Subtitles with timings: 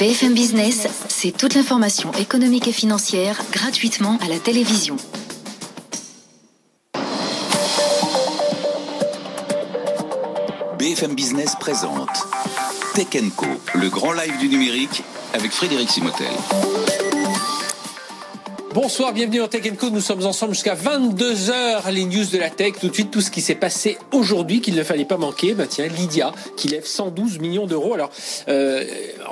[0.00, 4.96] BFM Business, c'est toute l'information économique et financière gratuitement à la télévision.
[10.78, 12.08] BFM Business présente
[12.94, 15.02] Tech Co, le grand live du numérique
[15.34, 16.32] avec Frédéric Simotel.
[18.72, 19.90] Bonsoir, bienvenue dans Tech Co.
[19.90, 22.74] Nous sommes ensemble jusqu'à 22h, les news de la tech.
[22.80, 25.54] Tout de suite, tout ce qui s'est passé aujourd'hui qu'il ne fallait pas manquer.
[25.54, 27.94] Bah tiens, Lydia, qui lève 112 millions d'euros.
[27.94, 28.10] Alors,
[28.48, 28.84] euh,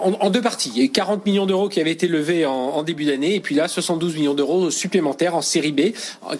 [0.02, 0.72] en, deux parties.
[0.74, 3.36] Il y a eu 40 millions d'euros qui avaient été levés en, début d'année.
[3.36, 5.92] Et puis là, 72 millions d'euros supplémentaires en série B.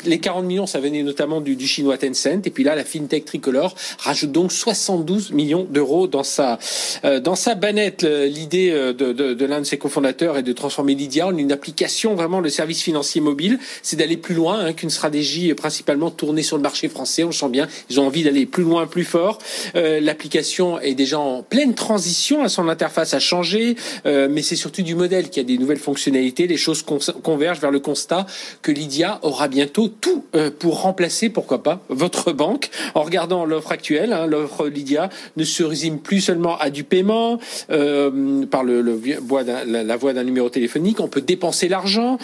[0.05, 2.46] Les 40 millions, ça venait notamment du, chinois Tencent.
[2.46, 6.58] Et puis là, la FinTech Tricolore rajoute donc 72 millions d'euros dans sa,
[7.05, 8.02] euh, dans sa banette.
[8.02, 12.17] L'idée de, de, de l'un de ses cofondateurs est de transformer Lydia en une application,
[12.17, 16.56] vraiment le service financier mobile, c'est d'aller plus loin hein, qu'une stratégie principalement tournée sur
[16.56, 17.22] le marché français.
[17.22, 19.38] On le sent bien, ils ont envie d'aller plus loin, plus fort.
[19.76, 23.76] Euh, L'application est déjà en pleine transition, à son interface a changé,
[24.06, 26.46] euh, mais c'est surtout du modèle qui a des nouvelles fonctionnalités.
[26.46, 28.24] Les choses convergent vers le constat
[28.62, 32.70] que Lydia aura bientôt tout euh, pour remplacer, pourquoi pas, votre banque.
[32.94, 37.38] En regardant l'offre actuelle, hein, l'offre Lydia ne se résume plus seulement à du paiement
[37.68, 41.00] par la, voie d'un numéro téléphonique.
[41.00, 42.18] On peut dépenser l'argent.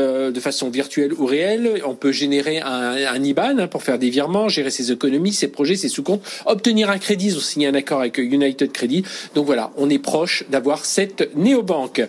[0.00, 1.82] De façon virtuelle ou réelle.
[1.86, 5.76] On peut générer un, IBAN hein, pour faire des virements, gérer ses économies, ses projets,
[5.76, 7.28] ses sous-comptes, obtenir un crédit.
[7.28, 9.04] Ils ont signé un accord avec United Credit.
[9.34, 12.02] Donc voilà, on est proche d'avoir cette néobanque.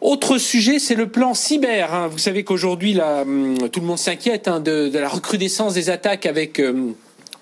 [0.00, 1.92] Autre sujet, c'est le plan cyber.
[1.92, 2.08] Hein.
[2.10, 6.92] Vous savez qu'aujourd'hui, tout le monde s'inquiète hein, de, la recrudescence des attaques avec euh,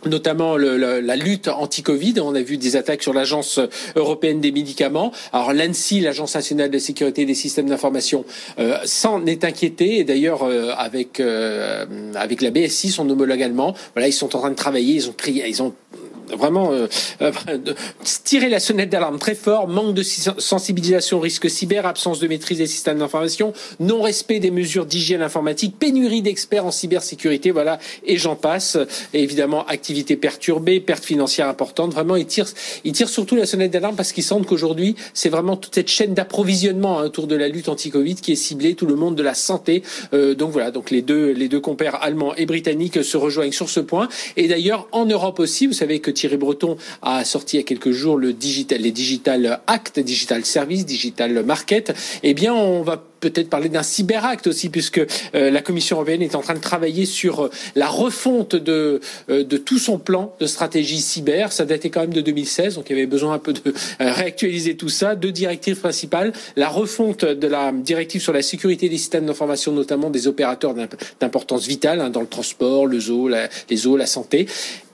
[0.08, 2.20] notamment la lutte anti-Covid.
[2.20, 3.60] On a vu des attaques sur l'Agence
[3.96, 5.12] européenne des médicaments.
[5.32, 8.24] Alors l'ANSI, l'Agence nationale de sécurité des systèmes d'information,
[8.58, 9.98] euh, s'en est inquiété.
[9.98, 14.40] Et d'ailleurs, euh, avec euh, avec la BSI, son homologue allemand, voilà, ils sont en
[14.40, 14.94] train de travailler.
[14.94, 15.74] Ils ont ils ont
[16.36, 16.86] vraiment euh,
[17.22, 17.32] euh,
[18.24, 22.58] tirer la sonnette d'alarme très fort, manque de sensibilisation au risque cyber, absence de maîtrise
[22.58, 28.36] des systèmes d'information, non-respect des mesures d'hygiène informatique, pénurie d'experts en cybersécurité, voilà, et j'en
[28.36, 28.78] passe.
[29.14, 31.92] Et évidemment, activité perturbée, perte financière importante.
[31.92, 32.48] Vraiment, ils tirent,
[32.84, 36.14] ils tirent surtout la sonnette d'alarme parce qu'ils sentent qu'aujourd'hui, c'est vraiment toute cette chaîne
[36.14, 39.34] d'approvisionnement hein, autour de la lutte anti-Covid qui est ciblée, tout le monde de la
[39.34, 39.82] santé.
[40.12, 43.68] Euh, donc voilà, donc les deux, les deux compères allemands et britanniques se rejoignent sur
[43.68, 44.08] ce point.
[44.36, 47.66] Et d'ailleurs, en Europe aussi, vous savez que Thierry Breton a sorti il y a
[47.66, 51.94] quelques jours le digital, les Digital Act, Digital Service, Digital Market.
[52.22, 54.98] Eh bien, on va peut-être parler d'un cyberacte aussi, puisque
[55.34, 59.44] euh, la Commission européenne est en train de travailler sur euh, la refonte de, euh,
[59.44, 61.52] de tout son plan de stratégie cyber.
[61.52, 64.76] Ça datait quand même de 2016, donc il y avait besoin un peu de réactualiser
[64.76, 65.14] tout ça.
[65.14, 70.10] Deux directives principales la refonte de la directive sur la sécurité des systèmes d'information, notamment
[70.10, 70.74] des opérateurs
[71.20, 73.28] d'importance vitale hein, dans le transport, le zoo,
[73.70, 74.46] les eaux, la santé.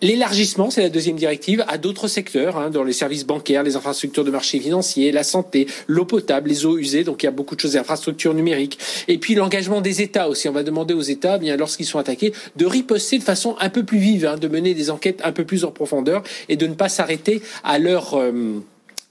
[0.05, 4.23] L'élargissement, c'est la deuxième directive, à d'autres secteurs, hein, dans les services bancaires, les infrastructures
[4.23, 7.05] de marché financier, la santé, l'eau potable, les eaux usées.
[7.05, 8.79] Donc il y a beaucoup de choses, infrastructures numérique.
[9.09, 10.47] Et puis l'engagement des États aussi.
[10.47, 13.83] On va demander aux États, bien lorsqu'ils sont attaqués, de riposter de façon un peu
[13.83, 16.75] plus vive, hein, de mener des enquêtes un peu plus en profondeur et de ne
[16.75, 18.61] pas s'arrêter à leur euh,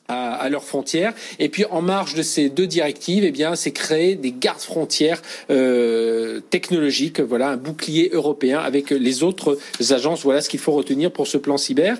[0.08, 1.14] à, à, leurs frontières.
[1.40, 5.22] Et puis en marge de ces deux directives, eh bien, c'est créer des gardes frontières
[5.50, 7.20] euh, technologiques.
[7.20, 9.58] Voilà, un bouclier européen avec les autres
[9.92, 10.24] agences.
[10.24, 11.98] Voilà ce qu'il faut retenir pour ce plan cyber.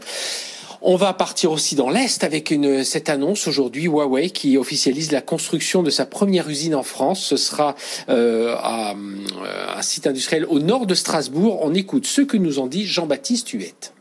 [0.86, 5.22] On va partir aussi dans l'Est avec une, cette annonce aujourd'hui, Huawei qui officialise la
[5.22, 7.24] construction de sa première usine en France.
[7.24, 7.76] Ce sera
[8.10, 11.60] euh, euh, un site industriel au nord de Strasbourg.
[11.62, 13.93] On écoute ce que nous en dit Jean-Baptiste Huette.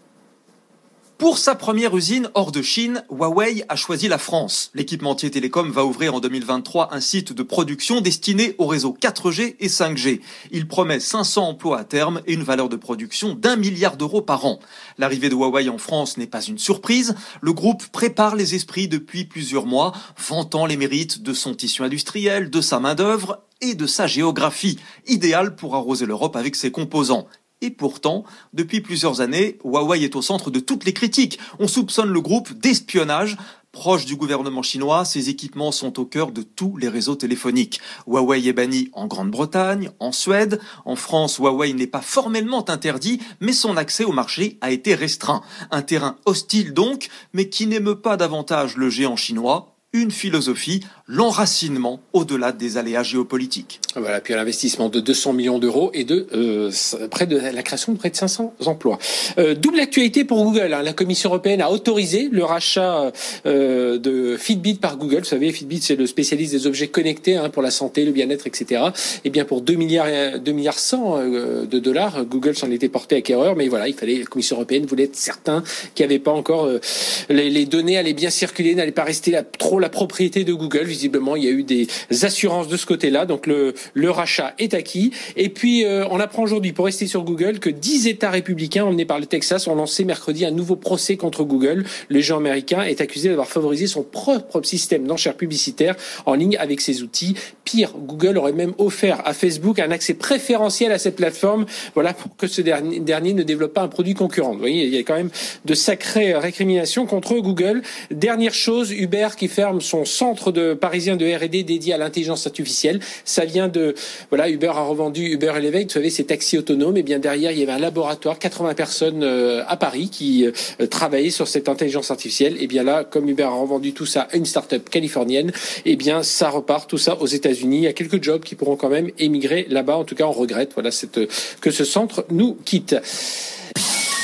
[1.22, 4.72] Pour sa première usine hors de Chine, Huawei a choisi la France.
[4.74, 9.68] L'équipementier télécom va ouvrir en 2023 un site de production destiné au réseau 4G et
[9.68, 10.20] 5G.
[10.50, 14.44] Il promet 500 emplois à terme et une valeur de production d'un milliard d'euros par
[14.46, 14.58] an.
[14.98, 17.14] L'arrivée de Huawei en France n'est pas une surprise.
[17.40, 19.92] Le groupe prépare les esprits depuis plusieurs mois,
[20.28, 25.54] vantant les mérites de son tissu industriel, de sa main-d'œuvre et de sa géographie, idéale
[25.54, 27.28] pour arroser l'Europe avec ses composants.
[27.62, 31.38] Et pourtant, depuis plusieurs années, Huawei est au centre de toutes les critiques.
[31.60, 33.36] On soupçonne le groupe d'espionnage.
[33.70, 37.80] Proche du gouvernement chinois, ses équipements sont au cœur de tous les réseaux téléphoniques.
[38.08, 40.60] Huawei est banni en Grande-Bretagne, en Suède.
[40.84, 45.40] En France, Huawei n'est pas formellement interdit, mais son accès au marché a été restreint.
[45.70, 49.76] Un terrain hostile donc, mais qui n'émeut pas davantage le géant chinois.
[49.94, 53.80] Une philosophie l'enracinement au-delà des aléas géopolitiques.
[53.96, 56.70] Voilà, puis un investissement de 200 millions d'euros et de euh,
[57.10, 58.98] près de la création de près de 500 emplois.
[59.38, 60.72] Euh, double actualité pour Google.
[60.72, 60.82] Hein.
[60.82, 63.12] La Commission européenne a autorisé le rachat
[63.44, 65.18] euh, de Fitbit par Google.
[65.18, 68.46] Vous savez, Fitbit c'est le spécialiste des objets connectés hein, pour la santé, le bien-être,
[68.46, 68.82] etc.
[69.24, 73.16] Et bien pour 2 milliards, 2 milliards 100 euh, de dollars, Google s'en était porté
[73.16, 75.62] acquéreur, mais voilà, il fallait la Commission européenne voulait être certain
[75.94, 76.80] qu'il n'y avait pas encore euh,
[77.28, 80.86] les, les, données allaient bien circuler, n'allaient pas rester la, trop la propriété de Google
[81.02, 81.88] visiblement, il y a eu des
[82.22, 83.26] assurances de ce côté-là.
[83.26, 83.74] Donc le,
[84.10, 85.10] rachat est acquis.
[85.36, 89.06] Et puis, euh, on apprend aujourd'hui, pour rester sur Google, que 10 États républicains emmenés
[89.06, 91.84] par le Texas ont lancé mercredi un nouveau procès contre Google.
[92.08, 95.96] Le géant américain est accusé d'avoir favorisé son propre système d'enchères publicitaires
[96.26, 97.34] en ligne avec ses outils.
[97.64, 102.36] Pire, Google aurait même offert à Facebook un accès préférentiel à cette plateforme, voilà, pour
[102.36, 104.52] que ce dernier, dernier ne développe pas un produit concurrent.
[104.52, 105.30] Vous voyez, il y a quand même
[105.64, 107.82] de sacrées récriminations contre Google.
[108.10, 112.98] Dernière chose, Uber qui ferme son centre de parisien de R&D dédié à l'intelligence artificielle.
[113.24, 113.94] Ça vient de
[114.30, 116.96] voilà, Uber a revendu Uber Elevate, vous savez, ces taxis autonomes.
[116.96, 120.86] Et bien derrière, il y avait un laboratoire, 80 personnes euh, à Paris qui euh,
[120.88, 122.56] travaillaient sur cette intelligence artificielle.
[122.60, 125.52] Et bien là, comme Uber a revendu tout ça à une start-up californienne,
[125.84, 127.76] et bien ça repart tout ça aux États-Unis.
[127.76, 129.96] Il y a quelques jobs qui pourront quand même émigrer là-bas.
[129.96, 131.20] En tout cas, on regrette voilà cette
[131.60, 132.96] que ce centre nous quitte.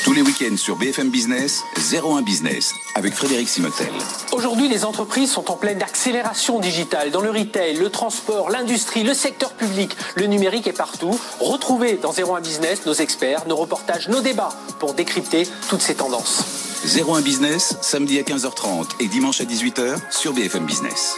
[0.09, 1.63] Tous les week-ends sur BFM Business,
[1.93, 3.91] 01 Business, avec Frédéric Simotel.
[4.31, 9.13] Aujourd'hui, les entreprises sont en pleine accélération digitale dans le retail, le transport, l'industrie, le
[9.13, 9.95] secteur public.
[10.15, 11.15] Le numérique est partout.
[11.39, 16.43] Retrouvez dans 01 Business nos experts, nos reportages, nos débats pour décrypter toutes ces tendances.
[16.85, 21.17] 01 Business, samedi à 15h30 et dimanche à 18h sur BFM Business.